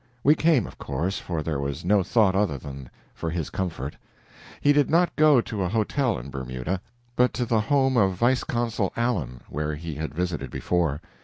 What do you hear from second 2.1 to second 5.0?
other than for his comfort. He did